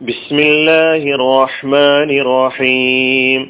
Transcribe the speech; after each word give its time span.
بسم 0.00 0.36
الله 0.40 1.02
الرحمن 1.18 2.10
الرحيم 2.22 3.40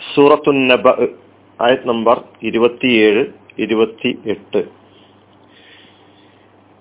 സൂറത്തു 0.00 0.50
നബ 0.70 0.84
ആയത് 1.60 1.84
നമ്പർ 1.90 2.16
ഇരുപത്തിയേഴ് 2.48 3.22
ഇരുപത്തിയെട്ട് 3.64 4.60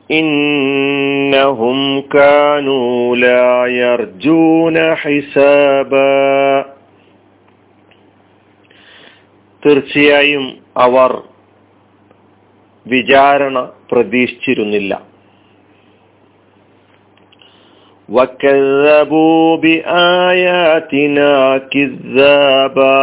إنهم 0.10 1.80
كانوا 2.10 2.92
لا 3.18 3.48
يرجون 3.82 4.76
حسابا 5.02 6.14
തീർച്ചയായും 9.64 10.46
അവർ 10.86 11.12
വിചാരണ 12.86 13.56
പ്രതീക്ഷിച്ചിരുന്നില്ല 13.92 14.92
وكذبوا 18.12 19.58
بآياتنا 19.58 21.32
كذابا 21.72 23.00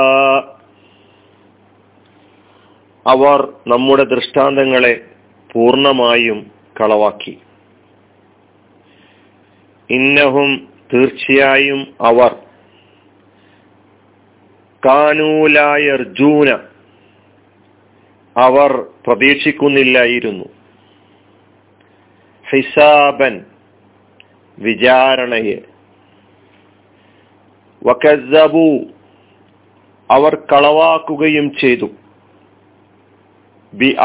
അവർ 3.06 3.38
നമ്മുടെ 3.70 4.04
ദൃഷ്ടാന്തങ്ങളെ 4.12 4.94
പൂർണമായും 5.50 6.38
കളവാക്കി 6.78 7.34
ഇന്നഹും 9.90 10.50
തീർച്ചയായും 10.90 11.80
അവർ 12.10 12.32
കാനൂലായർജൂന 14.82 16.48
അവർ 18.36 18.70
പ്രതീക്ഷിക്കുന്നില്ലായിരുന്നു 19.04 20.46
ഹിസാബൻ 22.44 23.34
വിചാരണയെ 24.59 25.57
വക്കസബു 27.83 28.85
അവർ 30.11 30.35
കളവാക്കുകയും 30.35 31.57
ചെയ്തു. 31.57 31.89
ബി 33.73 33.95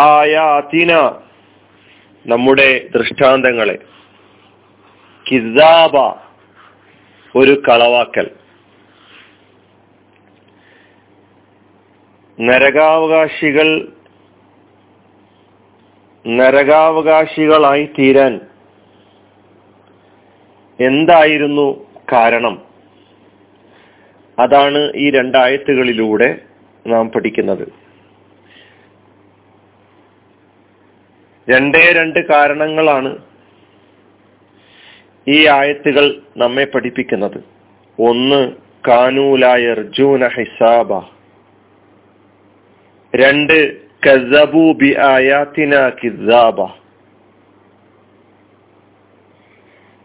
നമ്മുടെ 2.27 2.89
ദൃഷ്ടാന്തങ്ങളെ. 2.97 3.78
കിസാബ 5.31 5.97
ഒരു 7.39 7.62
കളവാക്കൽ. 7.69 8.31
നരകാവകാശികൾ 12.41 13.93
നരകാവകാശികളായി 16.27 17.91
തീരാൻ 17.98 18.53
എന്തായിരുന്നു 20.80 21.86
കാരണം? 22.12 22.62
അതാണ് 24.39 24.92
ഈ 24.97 25.11
രണ്ടായത്തുകളിലൂടെ 25.11 26.39
നാം 26.86 27.11
പഠിക്കുന്നത്. 27.11 27.72
രണ്ടേ 31.50 31.92
രണ്ട് 31.92 32.28
കാരണങ്ങളാണ് 32.28 33.19
ഈ 35.28 35.47
ആയത്തുകൾ 35.47 36.22
നമ്മെ 36.36 36.64
പഠിപ്പിക്കുന്നത്. 36.64 37.44
ഒന്ന് 38.00 38.53
കാനൂലായ 38.88 39.66
അർജുന 39.66 40.28
ഹിസാബ. 40.28 40.98
രണ്ട് 43.16 43.77
കസബു 44.06 44.72
ബി 44.72 44.97
ആയാത്തിന 44.98 45.88
കിസാബ. 45.88 46.84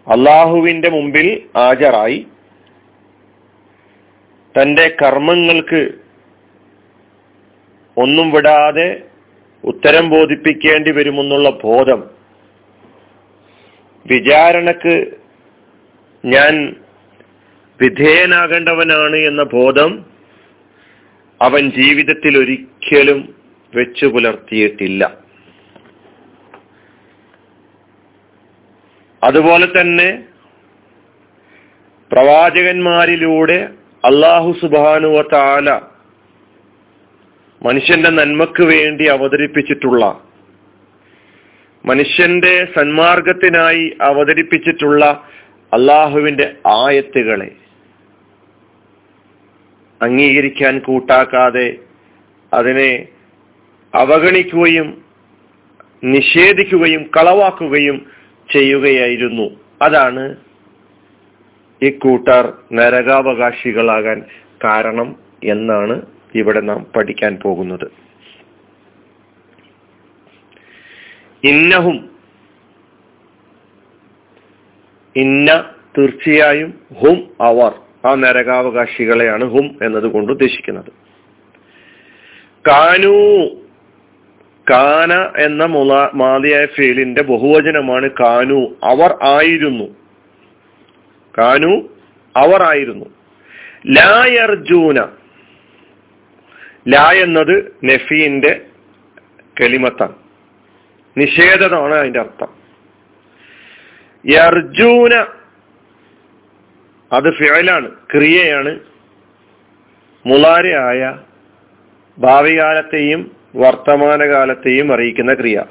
അള്ളാഹുവിന്റെ 0.10 0.90
മുമ്പിൽ 0.90 1.28
ഹാജരായി 1.58 2.28
തന്റെ 4.56 4.96
കർമ്മങ്ങൾക്ക് 5.02 5.82
ഒന്നും 7.98 8.32
വിടാതെ 8.32 8.90
ഉത്തരം 9.64 10.10
ബോധിപ്പിക്കേണ്ടി 10.10 10.92
വരുമെന്നുള്ള 10.92 11.50
ബോധം 11.50 12.02
വിചാരണക്ക് 14.06 14.96
ഞാൻ 16.24 16.54
വിധേയനാകേണ്ടവനാണ് 17.80 19.18
എന്ന 19.18 19.44
ബോധം 19.44 19.92
അവൻ 21.42 21.72
ജീവിതത്തിൽ 21.72 22.38
ഒരിക്കലും 22.38 23.36
വെച്ചു 23.74 24.06
പുലർത്തിയിട്ടില്ല. 24.06 25.04
അതുപോലെ 29.22 29.68
തന്നെ 29.72 30.10
പ്രവാചകന്മാരിലൂടെ 32.12 33.58
അള്ളാഹു 34.04 34.52
സുബാനുവ 34.62 35.22
താല 35.32 35.70
മനുഷ്യന്റെ 37.62 38.12
നന്മക്ക് 38.12 38.64
വേണ്ടി 38.66 39.06
അവതരിപ്പിച്ചിട്ടുള്ള 39.08 40.04
മനുഷ്യന്റെ 41.86 42.54
സന്മാർഗത്തിനായി 42.76 43.84
അവതരിപ്പിച്ചിട്ടുള്ള 44.08 45.04
അള്ളാഹുവിന്റെ 45.72 46.48
ആയത്തുകളെ 46.76 47.50
അംഗീകരിക്കാൻ 50.02 50.76
കൂട്ടാക്കാതെ 50.80 51.68
അതിനെ 52.52 52.92
അവഗണിക്കുകയും 53.94 54.88
നിഷേധിക്കുകയും 56.08 57.04
കളവാക്കുകയും 57.10 57.98
ചെയ്യുകയായിരുന്നു. 58.54 59.60
അതാണ് 59.82 60.36
ഈ 61.84 61.90
കൂട്ടർ 61.90 62.54
നരകാവകാശികളാകാൻ 62.74 64.26
കാരണം 64.64 65.16
എന്നാണ് 65.44 66.02
ഇവിടെ 66.36 66.60
നാം 66.60 66.86
പഠിക്കാൻ 66.96 67.40
പോകുന്നത്. 67.44 67.92
ഇന്നഹും 71.44 72.10
ഇന്ന 75.16 75.74
തീർച്ചയായും 75.98 76.80
ഹും 77.00 77.34
അവർ 77.42 77.72
ആ 78.06 78.16
നരകാവകാശികളെയാണ് 78.16 79.44
ഹും 79.44 79.80
എന്നതുകൊണ്ട് 79.82 80.32
ഉദ്ദേശിക്കുന്നത്. 80.32 80.92
കാനു 82.68 83.50
കാന 84.70 85.44
എന്ന 85.44 85.66
മുലാ 85.66 86.12
മാതിയായ 86.14 86.66
ഫീലിന്റെ 86.66 87.24
ബഹുവചനമാണ് 87.24 88.10
കാനു. 88.10 88.76
അവർ 88.84 89.18
ആയിരുന്നു. 89.24 89.96
കാനു 91.38 91.90
അവർ 92.36 92.64
ആയിരുന്നു. 92.64 93.06
ലായർജൂന 93.88 95.00
ലാ 96.88 97.12
എന്നത് 97.12 97.78
നഫീന്റെ 97.86 98.66
കെളിമത്താണ്. 99.60 100.16
നിഷേധമാണ് 101.18 101.96
അതിന്റെ 101.96 102.20
അർത്ഥം. 102.20 102.48
യർജൂന. 104.32 105.26
അത് 107.14 107.34
ഫിഴലാണ് 107.34 107.92
ക്രിയയാണ്. 107.92 108.80
മുളാരയായ 110.26 111.20
ഭാവികാലത്തെയും 112.20 113.39
വർത്തമാനകാലത്തെയും 113.56 114.94
അറിയിക്കുന്ന 114.94 115.34
ക്രിയ. 115.34 115.64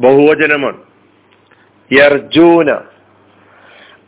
ബഹുവചനമാണ്. 0.00 0.82
യർജൂന. 1.92 2.70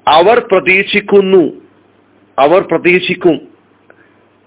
അവർ 0.08 0.38
പ്രതീക്ഷിക്കുന്നു. 0.52 1.62
അവർ 2.38 2.60
പ്രതീക്ഷിക്കും. 2.62 3.48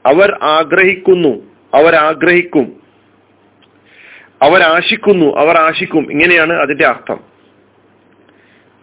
അവർ 0.05 0.39
ആഗ്രഹിക്കുന്നു. 0.43 1.43
അവർ 1.73 1.95
ആഗ്രഹിക്കും. 1.95 2.81
അവർ 4.41 4.61
ആശിക്കുന്നു. 4.61 5.35
അവർ 5.37 5.57
ആശിക്കും. 5.57 6.11
ഇങ്ങനെയാണ് 6.11 6.53
അതിന്റെ 6.53 6.85
അർത്ഥം. 6.85 7.19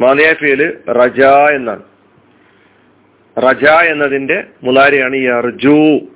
മാതയാഫിയൽ 0.01 0.91
റജ 0.91 1.23
എന്നാണ്. 1.55 1.83
റജ 3.39 3.65
എന്നതിന്റെ 3.65 4.45
മുലാരിയാണ് 4.63 5.17
യർജു. 5.17 6.12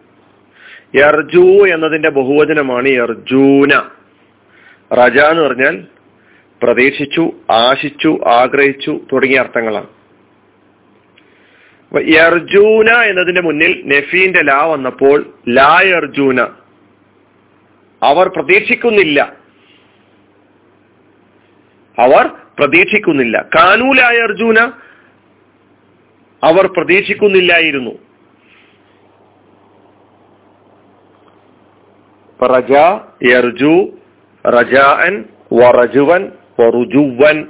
യർജു 0.94 1.68
എന്നതിന്റെ 1.74 2.10
ബഹുവചനമാണ് 2.10 2.88
യർജൂന. 2.88 3.82
റജ 4.94 5.18
എന്ന് 5.18 5.42
പറഞ്ഞാൽ 5.42 5.86
പ്രതീക്ഷിച്ചു 6.62 7.32
ആശിച്ചു 7.50 8.18
ആഗ്രഹിച്ചു 8.26 9.00
തുടങ്ങിയ 9.12 9.38
അർത്ഥങ്ങളാണ്. 9.38 9.86
യർജൂന 12.14 12.90
എന്നതിന്റെ 12.90 13.42
മുന്നിൽ 13.42 13.82
നഫീന്റെ 13.86 14.42
ലാ 14.42 14.64
വന്നപ്പോൾ 14.64 15.34
ലാ 15.48 15.80
യർജൂന. 15.80 16.40
അവർ 18.02 18.28
പ്രതീക്ഷിക്കുന്നില്ല. 18.28 19.46
അവർ 21.98 22.26
പ്രതീക്ഷിക്കുന്നില്ല. 22.58 23.48
കാനൂലായ 23.58 24.16
അർജുന 24.16 24.60
അവർ 26.44 26.66
പ്രതീക്ഷിക്കുന്നില്ലായിരുന്നു. 26.66 28.05
റജ 32.42 32.72
യർജു 33.32 33.88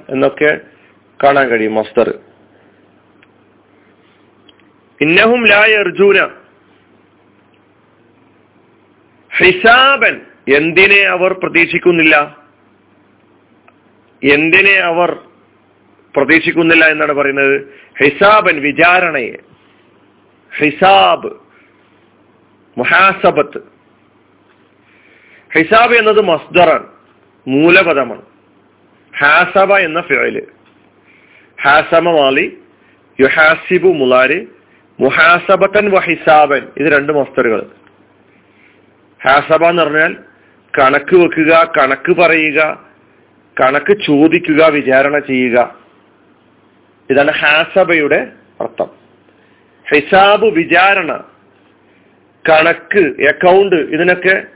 എന്നൊക്കെ 0.09 0.61
കാണാൻ 1.25 1.49
കഴിയും 1.49 1.75
മസ്തർ 1.75 2.19
ഇന്നഹും 5.01 5.47
ലായ 5.47 5.77
അർജുന 5.77 6.29
ഹിസാബൻ 9.39 10.21
എന്തിനെ 10.57 11.01
അവർ 11.01 11.33
പ്രതീക്ഷിക്കുന്നില്ല? 11.33 12.37
എന്തിനെ 14.23 14.75
അവർ 14.75 15.19
പ്രതീക്ഷിക്കുന്നില്ല 16.17 16.85
എന്നാണ് 16.85 17.13
പറയുന്നത്? 17.13 17.79
ഹിസാബൻ 18.05 18.61
വിചാരണയെ. 18.61 19.37
ഹിസാബ് 20.59 21.33
മുഹാസബത്ത്. 22.79 23.76
ഹിസാബ് 25.59 25.95
എന്നത് 25.95 26.21
മസ്ദറാണ്. 26.21 26.87
മൂലപദമാണ്. 27.49 28.23
ഹാസബ 29.19 29.73
എന്ന 29.73 30.01
ഫിഴൽ 30.01 30.47
ഹാസമ 31.63 32.11
മാലി 32.11 32.59
യുഹാസിബു 33.21 33.89
മുലാര് 33.89 34.47
മുഹാസബത്തൻ 35.01 35.91
വഹിസാബൻ 35.91 36.69
ഇത് 36.77 36.93
രണ്ട് 36.99 37.13
മസ്തറുകൾ 37.13 37.67
ഹാസബ 39.25 39.65
എന്ന് 39.65 39.83
പറഞ്ഞാൽ 39.83 40.17
കണക്ക് 40.79 41.17
വെക്കുക 41.17 41.73
കണക്ക് 41.79 42.17
പറയുക 42.17 42.85
കണക്ക് 43.61 43.93
ചോദിക്കുക 44.07 44.67
വിചാരണ 44.67 45.19
ചെയ്യുക. 45.19 45.75
ഇതാണ് 47.11 47.31
ഹാസബയുടെ 47.31 48.33
അർത്ഥം. 48.61 48.91
ഹിസാബ് 49.95 50.47
വിചാരണ 50.47 51.25
കണക്ക് 52.51 53.27
അക്കൗണ്ട് 53.29 53.77
ഇതിനൊക്കെ 53.77 54.56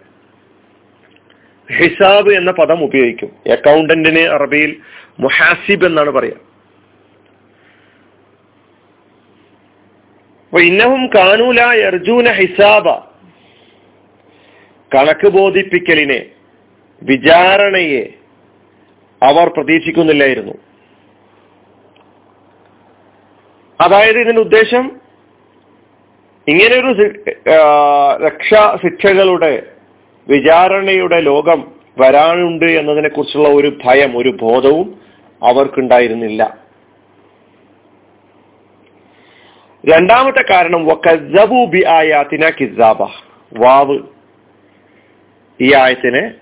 ഹിസാബ് 1.78 2.32
എന്ന 2.32 2.50
പദം 2.50 2.84
ഉപയോഗിക്കും. 2.84 3.52
അക്കൗണ്ടന്റിന് 3.52 4.28
അറബിയിൽ 4.28 4.76
മുഹാസിബ് 5.20 5.86
എന്നാണ് 5.86 6.10
പറയാ. 6.10 6.32
ഇന്നവും 10.60 11.06
കാനൂല 11.06 11.60
അർജൂന 11.60 12.32
ഹിസാബ. 12.32 12.88
കണക്ക് 14.94 15.28
ബോധിപ്പിക്കലിനെ 15.28 16.26
വിചാരണയെ 17.02 18.14
അവർ 19.22 19.48
പ്രതീക്ഷിക്കുന്നില്ലായിരുന്നു. 19.48 20.54
അതായത് 23.80 24.18
ഇതിന്റെ 24.18 24.40
ഉദ്ദേശം 24.40 25.00
ഇങ്ങനെയൊരു 26.48 27.12
രക്ഷാ 28.26 28.78
ശിക്ഷകളുടെ 28.82 29.69
വിചാരണയുടെ 30.30 31.20
ലോകം 31.20 31.72
വരാനുണ്ട് 31.98 32.64
എന്നതിനെ 32.64 33.08
കുറിച്ചുള്ള 33.08 33.48
ഒരു 33.48 33.78
ഭയം 33.84 34.18
ഒരു 34.18 34.28
ബോധവും 34.28 35.00
അവർക്കുണ്ടായിരുന്നില്ല. 35.42 36.58
രണ്ടാമത്തെ 39.86 40.44
കാരണം 40.50 40.84
ബി 41.70 41.84
ആയാത്തിന 41.84 42.50
കിസാബ 42.50 43.02
വാവ്. 43.58 43.98
ഈ 45.60 45.74
ആയത്തിനെ 45.74 46.32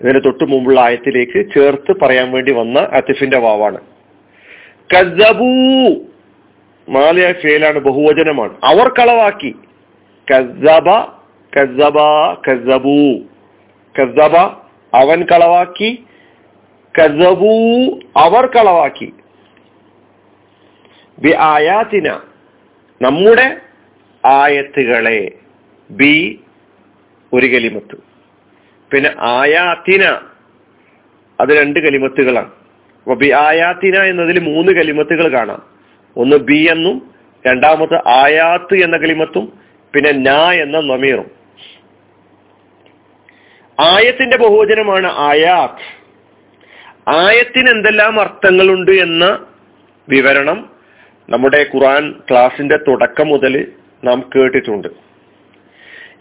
ഇതിന് 0.00 0.20
തൊട്ട് 0.24 0.44
മുമ്പുള്ള 0.44 0.80
ആയത്തിലേക്ക് 0.80 1.54
ചേർത്ത് 1.54 2.00
പറയാൻ 2.02 2.30
വേണ്ടി 2.30 2.52
വന്ന 2.52 2.78
അത്തിഫിന്റെ 2.78 3.38
വാവാണ്. 3.38 3.78
കസബൂ 4.94 5.50
മാലിയ 6.88 7.32
ഫേലാണ് 7.32 7.78
ബഹുവചനമാണ്. 7.78 8.56
അവർ 8.64 8.88
കളവാക്കി 8.88 9.54
കസബ 10.30 11.13
കസബ 11.56 11.98
അവൻ 14.94 15.24
കളവാക്കി 15.24 16.04
കസബു 16.94 17.52
അവർ 18.16 18.46
കളവാക്കി. 18.46 19.12
ബി 21.18 21.32
ആയാത്തിന 21.38 22.08
നമ്മുടെ 23.02 23.56
ആയത്തുകളെ 24.24 25.32
ബി 25.90 26.40
ഒരു 27.32 27.46
കലിമത്ത്. 27.46 27.96
പിന്നെ 28.90 29.10
ആയാത്തിന 29.20 30.04
അത് 31.40 31.48
രണ്ട് 31.60 31.80
കലിമത്തുകളാണ്. 31.80 32.50
അപ്പൊ 33.02 33.14
ബി 33.14 33.32
ആയാത്തിന 33.32 33.96
എന്നതിൽ 34.02 34.38
മൂന്ന് 34.40 34.72
കലിമത്തുകൾ 34.72 35.32
കാണാം. 35.32 35.62
ഒന്ന് 36.16 36.36
ബി 36.36 36.68
എന്നും 36.70 36.96
രണ്ടാമത്തെ 37.46 37.98
ആയാത്ത് 38.08 38.74
എന്ന 38.74 38.96
കലിമത്തും 38.96 39.52
പിന്നെ 39.94 40.12
ന 40.12 40.30
എന്ന 40.62 40.80
നമീറും 40.80 41.43
ആയത്തിന്റെ 43.80 44.36
ബഹുവചനമാണ് 44.36 45.06
ആയാത്ത് 45.06 46.04
ആയത്തിന് 47.08 47.70
എന്തെല്ലാം 47.70 48.20
അർത്ഥങ്ങളുണ്ട് 48.20 48.90
എന്ന 48.90 49.46
വിവരണം 50.08 50.70
നമ്മുടെ 51.30 51.66
ഖുറാൻ 51.74 52.14
ക്ലാസിന്റെ 52.30 52.76
തുടക്കം 52.76 53.28
മുതൽ 53.28 53.72
നാം 54.04 54.30
കേട്ടിട്ടുണ്ട്. 54.36 54.88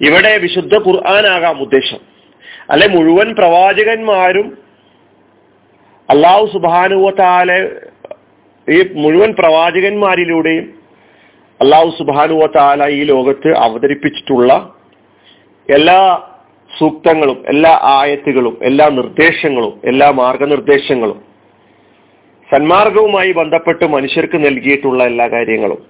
ഇവിടെ 0.01 0.37
വിശുദ്ധ 0.37 0.77
ഖുർആൻ 0.77 1.27
ആകാം 1.27 1.61
ഉദ്ദേശം. 1.61 1.99
അല്ലെ 2.69 2.87
മുഴുവൻ 2.87 3.35
പ്രവാചകന്മാരും 3.35 4.57
അള്ളാഹു 6.09 6.49
സുബാനുവത്താലെ 6.53 7.71
ഈ 8.71 8.89
മുഴുവൻ 8.93 9.33
പ്രവാചകന്മാരിലൂടെയും 9.33 10.79
അള്ളാഹു 11.61 11.95
സുബാനുവത്താല 11.97 12.87
ഈ 12.87 13.03
ലോകത്ത് 13.03 13.57
അവതരിപ്പിച്ചിട്ടുള്ള 13.57 14.75
എല്ലാ 15.69 16.29
സൂക്തങ്ങളും 16.79 17.43
എല്ലാ 17.47 17.79
ആയത്തുകളും 17.83 18.59
എല്ലാ 18.63 18.87
നിർദ്ദേശങ്ങളും 18.87 19.81
എല്ലാ 19.85 20.09
മാർഗനിർദ്ദേശങ്ങളും 20.09 21.21
സന്മാർഗവുമായി 22.53 23.31
ബന്ധപ്പെട്ട് 23.31 23.85
മനുഷ്യർക്ക് 23.85 24.45
നൽകിയിട്ടുള്ള 24.45 25.03
എല്ലാ 25.03 25.27
കാര്യങ്ങളും. 25.27 25.85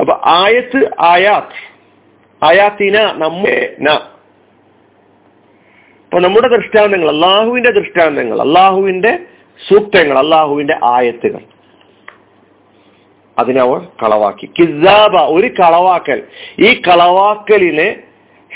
അപ്പൊ 0.00 0.20
ആയത്ത് 0.24 0.90
ആയാത്ത് 1.00 1.70
ആയാത്തിന 2.44 3.12
നമ്മെ 3.16 3.76
അപ്പൊ 6.04 6.20
നമ്മുടെ 6.20 6.48
ദൃഷ്ടാന്തങ്ങൾ 6.48 7.08
അള്ളാഹുവിന്റെ 7.08 7.70
ദൃഷ്ടാന്തങ്ങൾ 7.70 8.40
അള്ളാഹുവിന്റെ 8.40 9.18
സൂക്തങ്ങൾ 9.68 10.18
അള്ളാഹുവിന്റെ 10.18 10.74
ആയത്തുകൾ. 10.84 11.40
അതിനവർ 13.38 13.84
കളവാക്കി. 14.02 14.46
കിസാബ 14.46 15.16
ഒരു 15.16 15.46
കളവാക്കൽ. 15.46 16.22
ഈ 16.60 16.82
കളവാക്കലിനെ 16.88 17.96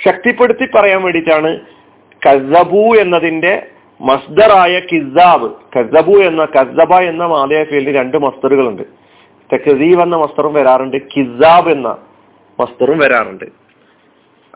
ശക്തിപ്പെടുത്തി 0.06 0.66
പറയാൻ 0.74 1.02
വേണ്ടിയിട്ടാണ് 1.02 1.60
കസബു 2.26 2.96
എന്നതിന്റെ 3.00 3.66
മസ്ദറായ 4.00 4.80
കിസാബ്. 4.80 5.48
കസബു 5.74 6.12
എന്ന 6.12 6.44
കസബ 6.44 6.94
എന്ന 6.94 7.26
മാതയ 7.26 7.64
ഫീൽഡിൽ 7.64 7.96
രണ്ട് 7.96 8.16
മസ്തറുകളുണ്ട് 8.16 8.82
തെക്കസീബ് 9.52 10.02
എന്ന 10.02 10.16
മസ്തറും 10.16 10.54
വരാറുണ്ട് 10.54 10.96
കിസാബ് 10.96 11.70
എന്ന 11.70 11.88
മസ്തറും 12.60 12.98
വരാറുണ്ട്. 12.98 13.44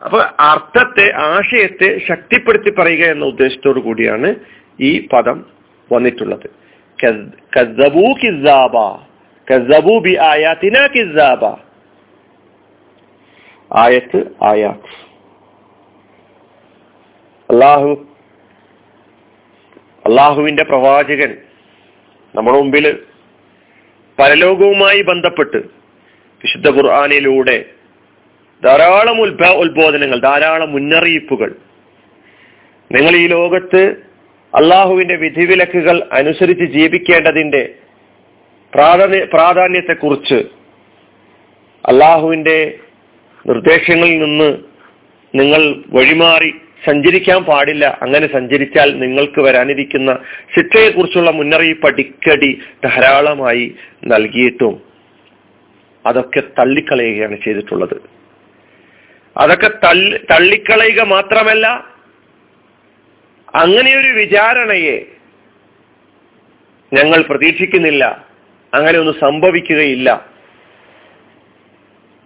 അപ്പൊ 0.03 0.19
അർത്ഥത്തെ 0.39 1.05
ആശയത്തെ 1.17 1.99
ശക്തിപ്പെടുത്തി 2.07 2.71
പറയുക 2.79 3.03
എന്ന 3.03 3.25
ഉദ്ദേശത്തോടു 3.25 3.79
കൂടിയാണ് 3.79 4.35
ഈ 4.81 5.07
പദം 5.13 5.45
വന്നിട്ടുള്ളത്. 5.93 6.47
കസബു 7.57 8.05
കിസാബ 8.23 8.77
കസബു 9.47 9.99
ബി 9.99 10.17
ആയാത്തിന 10.17 10.87
കിസാബ. 10.95 11.45
ആയത്ത് 13.77 14.19
ആയാത്ത്. 14.43 15.08
അള്ളാഹു 17.49 18.07
അള്ളാഹുവിന്റെ 20.05 20.63
പ്രവാചകൻ 20.63 21.37
നമ്മുടെ 22.35 22.57
മുമ്പിൽ 22.57 23.03
പരലോകവുമായി 24.17 25.01
ബന്ധപ്പെട്ട് 25.01 25.57
വിശുദ്ധ 26.41 26.69
ഖുർആാനിലൂടെ 26.69 27.65
ധാരാളം 28.63 29.21
ഉത്ഭ 29.21 29.45
ഉത്ബോധനങ്ങൾ 29.45 30.19
ധാരാളം 30.19 30.71
മുന്നറിയിപ്പുകൾ. 30.71 31.55
നിങ്ങൾ 32.91 33.15
ഈ 33.15 33.27
ലോകത്ത് 33.27 33.81
അള്ളാഹുവിന്റെ 34.53 35.15
വിധിവിലക്കുകൾ 35.15 36.09
അനുസരിച്ച് 36.11 36.63
ജീവിക്കേണ്ടതിന്റെ 36.63 37.75
പ്രാധാന്യ 38.73 39.23
പ്രാധാന്യത്തെക്കുറിച്ച് 39.23 40.39
അള്ളാഹുവിന്റെ 41.85 42.79
നിർദ്ദേശങ്ങളിൽ 43.47 44.17
നിന്ന് 44.19 44.49
നിങ്ങൾ 45.33 45.83
വഴിമാറി 45.89 46.51
സഞ്ചരിക്കാൻ 46.85 47.43
പാടില്ല. 47.43 47.99
അങ്ങനെ 48.01 48.33
സഞ്ചരിച്ചാൽ 48.33 48.99
നിങ്ങൾക്ക് 48.99 49.41
വരാനിരിക്കുന്ന 49.41 50.19
ശിക്ഷയെക്കുറിച്ചുള്ള 50.57 51.31
മുന്നറിയിപ്പ് 51.31 51.87
അടിക്കടി 51.87 52.61
ധാരാളമായി 52.85 53.75
നൽകിയിട്ടും 54.07 54.81
അതൊക്കെ 56.05 56.39
തള്ളിക്കളയുകയാണ് 56.39 57.37
ചെയ്തിട്ടുള്ളത്. 57.45 58.01
അതൊക്കെ 59.37 59.67
തള്ളി 59.67 60.17
തള്ളിക്കളയുക 60.17 61.01
മാത്രമല്ല 61.01 61.67
അങ്ങനെയൊരു 63.55 64.07
വിചാരണയെ 64.07 65.05
ഞങ്ങൾ 66.93 67.21
പ്രതീക്ഷിക്കുന്നില്ല. 67.21 68.25
അങ്ങനെ 68.73 68.99
ഒന്നും 68.99 69.15
സംഭവിക്കുകയില്ല 69.19 70.25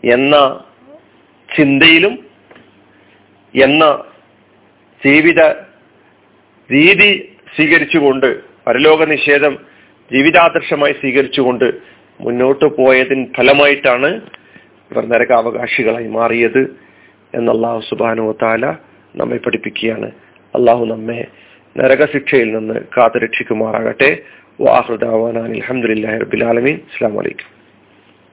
എന്ന 0.03 0.63
ചിന്തയിലും 1.57 2.27
എന്ന 3.63 4.03
ജീവിത 5.05 5.41
രീതി 6.71 7.37
സ്വീകരിച്ചുകൊണ്ട് 7.55 8.39
പരലോക 8.67 9.05
നിഷേധം 9.05 9.57
ജീവിതാദർശമായി 10.11 10.93
സ്വീകരിച്ചുകൊണ്ട് 10.93 11.73
മുന്നോട്ട് 12.21 12.65
പോയതിന് 12.65 13.25
ഫലമായിട്ടാണ് 13.37 14.21
ഇവർ 14.91 15.05
നരകാവകാശികളായി 15.05 16.07
മാറിയത് 16.07 16.75
എന്ന് 17.35 17.51
അള്ളാഹു 17.51 17.81
സുബാനു 17.89 18.35
താല 18.41 18.65
നമ്മെ 19.15 19.37
പഠിപ്പിക്കുകയാണ്. 19.37 20.11
അള്ളാഹു 20.55 20.85
നമ്മെ 20.85 21.27
നരകശിക്ഷയിൽ 21.77 22.57
നിന്ന് 22.57 22.73
കാത്തുരക്ഷിക്കുമാറാകട്ടെ. 22.97 24.17
വാഹൃദാവാൻ 24.61 25.37
അലഹമുല്ലാ 25.37 26.17
റബിലാലമീൻ 26.17 26.75
അസ്സാം 26.75 27.15
വലൈക്കും 27.15 27.62